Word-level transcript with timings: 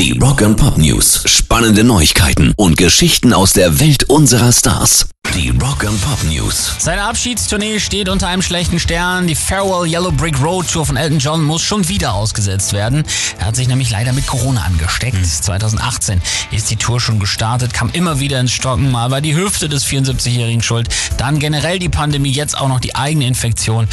Die 0.00 0.18
Rock 0.18 0.40
and 0.40 0.56
Pop 0.56 0.78
News. 0.78 1.24
Spannende 1.26 1.84
Neuigkeiten 1.84 2.54
und 2.56 2.78
Geschichten 2.78 3.34
aus 3.34 3.52
der 3.52 3.80
Welt 3.80 4.04
unserer 4.04 4.50
Stars. 4.50 5.10
Die 5.34 5.50
Rock 5.50 5.84
and 5.84 6.00
Pop 6.00 6.24
News. 6.24 6.72
Seine 6.78 7.02
Abschiedstournee 7.02 7.78
steht 7.80 8.08
unter 8.08 8.28
einem 8.28 8.40
schlechten 8.40 8.78
Stern. 8.78 9.26
Die 9.26 9.34
Farewell 9.34 9.86
Yellow 9.86 10.10
Brick 10.10 10.40
Road 10.40 10.72
Tour 10.72 10.86
von 10.86 10.96
Elton 10.96 11.18
John 11.18 11.44
muss 11.44 11.60
schon 11.60 11.86
wieder 11.88 12.14
ausgesetzt 12.14 12.72
werden. 12.72 13.04
Er 13.38 13.44
hat 13.44 13.56
sich 13.56 13.68
nämlich 13.68 13.90
leider 13.90 14.14
mit 14.14 14.26
Corona 14.26 14.62
angesteckt. 14.62 15.18
2018 15.26 16.22
ist 16.50 16.70
die 16.70 16.76
Tour 16.76 16.98
schon 16.98 17.18
gestartet, 17.18 17.74
kam 17.74 17.90
immer 17.92 18.20
wieder 18.20 18.40
ins 18.40 18.52
Stocken. 18.52 18.90
Mal 18.90 19.10
war 19.10 19.20
die 19.20 19.36
Hüfte 19.36 19.68
des 19.68 19.84
74-Jährigen 19.84 20.62
schuld, 20.62 20.88
dann 21.18 21.38
generell 21.38 21.78
die 21.78 21.90
Pandemie, 21.90 22.32
jetzt 22.32 22.56
auch 22.56 22.68
noch 22.68 22.80
die 22.80 22.94
eigene 22.94 23.26
Infektion. 23.26 23.86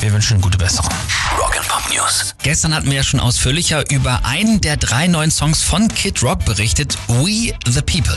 Wir 0.00 0.12
wünschen 0.14 0.40
gute 0.40 0.56
Besserung. 0.56 0.90
Rock 1.38 1.58
and 1.58 1.68
Pop 1.68 1.82
News. 1.92 2.34
Gestern 2.42 2.74
hatten 2.74 2.86
wir 2.86 2.96
ja 2.96 3.02
schon 3.02 3.20
ausführlicher 3.20 3.90
über 3.90 4.24
einen 4.24 4.60
der 4.62 4.78
drei 4.78 5.06
neuen 5.08 5.30
Songs 5.30 5.62
von 5.62 5.88
Kid 5.88 6.22
Rock 6.22 6.46
berichtet, 6.46 6.96
We 7.08 7.52
the 7.66 7.82
People. 7.82 8.16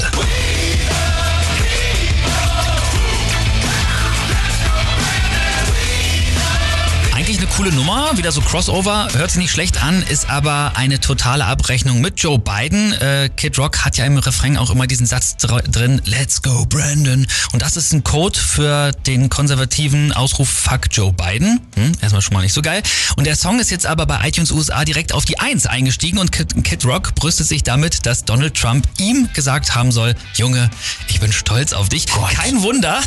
Eigentlich 7.23 7.37
eine 7.37 7.47
coole 7.47 7.71
Nummer, 7.71 8.17
wieder 8.17 8.33
so 8.33 8.41
Crossover, 8.41 9.07
hört 9.13 9.31
sich 9.31 9.39
nicht 9.39 9.51
schlecht 9.51 9.81
an, 9.81 10.03
ist 10.09 10.29
aber 10.29 10.73
eine 10.75 10.99
totale 10.99 11.45
Abrechnung 11.45 12.01
mit 12.01 12.19
Joe 12.19 12.37
Biden. 12.37 12.91
Äh, 12.91 13.29
Kid 13.33 13.57
Rock 13.57 13.85
hat 13.85 13.95
ja 13.95 14.03
im 14.03 14.17
Refrain 14.17 14.57
auch 14.57 14.69
immer 14.69 14.87
diesen 14.87 15.05
Satz 15.05 15.37
dr 15.37 15.61
drin, 15.61 16.01
Let's 16.03 16.41
go 16.41 16.65
Brandon. 16.65 17.25
Und 17.53 17.61
das 17.61 17.77
ist 17.77 17.93
ein 17.93 18.03
Code 18.03 18.37
für 18.37 18.91
den 19.07 19.29
konservativen 19.29 20.11
Ausruf 20.11 20.49
Fuck 20.49 20.89
Joe 20.91 21.13
Biden. 21.13 21.61
Hm, 21.75 21.93
erstmal 22.01 22.21
schon 22.21 22.33
mal 22.33 22.41
nicht 22.41 22.51
so 22.51 22.61
geil. 22.61 22.83
Und 23.15 23.25
der 23.25 23.37
Song 23.37 23.57
ist 23.61 23.71
jetzt 23.71 23.85
aber 23.85 24.05
bei 24.05 24.27
iTunes 24.27 24.51
USA 24.51 24.83
direkt 24.83 25.13
auf 25.13 25.23
die 25.23 25.39
1 25.39 25.65
eingestiegen 25.65 26.17
und 26.17 26.33
Kid, 26.33 26.61
Kid 26.65 26.83
Rock 26.83 27.15
brüstet 27.15 27.47
sich 27.47 27.63
damit, 27.63 28.05
dass 28.05 28.25
Donald 28.25 28.53
Trump 28.53 28.85
ihm 28.97 29.29
gesagt 29.33 29.75
haben 29.75 29.93
soll, 29.93 30.15
Junge, 30.35 30.69
ich 31.07 31.21
bin 31.21 31.31
stolz 31.31 31.71
auf 31.71 31.87
dich. 31.87 32.05
Kein 32.05 32.61
Wunder. 32.63 32.99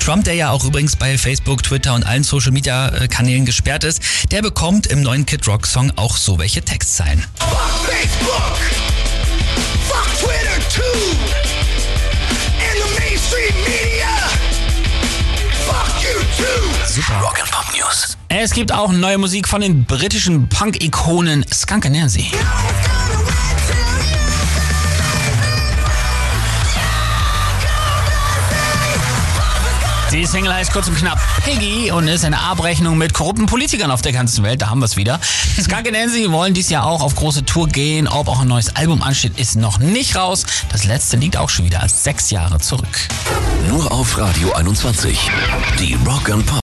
Trump, 0.00 0.24
der 0.24 0.34
ja 0.34 0.50
auch 0.50 0.64
übrigens 0.64 0.96
bei 0.96 1.16
Facebook, 1.18 1.62
Twitter 1.62 1.94
und 1.94 2.04
allen 2.04 2.24
Social 2.24 2.52
Media 2.52 2.88
äh, 2.88 3.08
Kanälen 3.08 3.44
gesperrt 3.44 3.84
ist, 3.84 4.02
der 4.30 4.42
bekommt 4.42 4.86
im 4.86 5.02
neuen 5.02 5.26
Kid 5.26 5.46
Rock 5.46 5.66
Song 5.66 5.92
auch 5.96 6.16
so 6.16 6.38
welche 6.38 6.62
Textzeilen. 6.62 7.24
Fuck 7.38 7.58
Facebook! 7.86 8.58
Fuck 9.88 10.08
Twitter 10.18 10.58
too! 10.74 11.16
And 12.58 12.76
the 12.82 13.00
mainstream 13.00 13.54
media! 13.64 14.08
Fuck 15.66 16.02
you 16.02 16.20
too! 16.36 16.86
Super. 16.86 17.20
Rock 17.20 17.38
and 17.40 17.50
Pop 17.50 17.66
News. 17.76 18.16
Es 18.28 18.52
gibt 18.52 18.72
auch 18.72 18.92
neue 18.92 19.18
Musik 19.18 19.46
von 19.46 19.60
den 19.60 19.84
britischen 19.84 20.48
Punk-Ikonen 20.48 21.44
Skunk 21.52 21.90
Nancy. 21.90 22.30
Die 30.12 30.26
Single 30.26 30.52
heißt 30.52 30.72
kurz 30.72 30.88
und 30.88 30.96
knapp 30.96 31.20
Piggy 31.44 31.92
und 31.92 32.08
ist 32.08 32.24
eine 32.24 32.40
Abrechnung 32.40 32.98
mit 32.98 33.14
korrupten 33.14 33.46
Politikern 33.46 33.92
auf 33.92 34.02
der 34.02 34.12
ganzen 34.12 34.42
Welt. 34.42 34.60
Da 34.60 34.68
haben 34.68 34.80
wir 34.80 34.86
es 34.86 34.96
wieder. 34.96 35.20
Skunk 35.60 35.86
und 35.86 35.92
Nancy 35.92 36.32
wollen 36.32 36.52
dies 36.52 36.68
Jahr 36.68 36.84
auch 36.84 37.00
auf 37.00 37.14
große 37.14 37.44
Tour 37.44 37.68
gehen. 37.68 38.08
Ob 38.08 38.26
auch 38.26 38.40
ein 38.40 38.48
neues 38.48 38.74
Album 38.74 39.02
ansteht, 39.02 39.38
ist 39.38 39.54
noch 39.54 39.78
nicht 39.78 40.16
raus. 40.16 40.44
Das 40.70 40.84
letzte 40.84 41.16
liegt 41.16 41.36
auch 41.36 41.48
schon 41.48 41.64
wieder 41.64 41.88
sechs 41.88 42.30
Jahre 42.30 42.58
zurück. 42.58 42.88
Nur 43.68 43.92
auf 43.92 44.18
Radio 44.18 44.52
21. 44.52 45.30
Die 45.78 45.96
Rock 46.04 46.28
and 46.28 46.44
Pop 46.44 46.58